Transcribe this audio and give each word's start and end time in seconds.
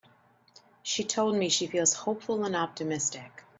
She 0.81 1.03
told 1.03 1.35
me 1.35 1.49
she 1.49 1.67
feels 1.67 1.93
hopeful 1.93 2.43
and 2.43 2.55
optimistic. 2.55 3.43